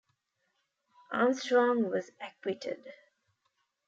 [1.11, 2.91] Armstrong was acquitted.